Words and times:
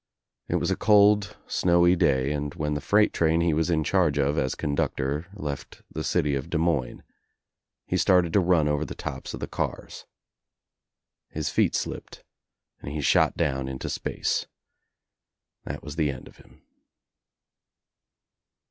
It 0.47 0.55
was 0.55 0.71
a 0.71 0.75
cold 0.75 1.37
snowy 1.45 1.95
day 1.95 2.31
and 2.31 2.55
when 2.55 2.73
the 2.73 2.81
freight 2.81 3.13
train 3.13 3.41
he 3.41 3.53
was 3.53 3.69
in 3.69 3.83
charge 3.83 4.17
of 4.17 4.35
as 4.35 4.55
con 4.55 4.73
ductor 4.73 5.27
left 5.31 5.83
the 5.91 6.03
city 6.03 6.33
of 6.33 6.49
Des 6.49 6.57
Moines, 6.57 7.03
he 7.85 7.97
started 7.97 8.33
to 8.33 8.39
run 8.39 8.67
over 8.67 8.83
the 8.83 8.95
tops 8.95 9.35
of 9.35 9.39
the 9.39 9.47
cars. 9.47 10.07
His 11.29 11.51
feet 11.51 11.75
slipped 11.75 12.23
and 12.81 12.91
he 12.91 13.01
shot 13.01 13.37
down 13.37 13.67
into 13.67 13.89
space. 13.91 14.47
That 15.65 15.83
was 15.83 15.97
the 15.97 16.09
end 16.09 16.27
of 16.27 16.37
him. 16.37 16.63